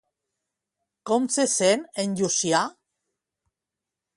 [1.09, 2.63] Com se sent en Llucià?